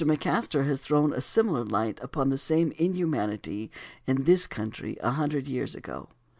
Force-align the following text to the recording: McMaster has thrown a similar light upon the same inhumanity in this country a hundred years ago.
McMaster 0.03 0.65
has 0.65 0.79
thrown 0.79 1.13
a 1.13 1.21
similar 1.21 1.63
light 1.63 1.99
upon 2.01 2.31
the 2.31 2.37
same 2.39 2.71
inhumanity 2.71 3.69
in 4.07 4.23
this 4.23 4.47
country 4.47 4.97
a 5.01 5.11
hundred 5.11 5.45
years 5.45 5.75
ago. 5.75 6.09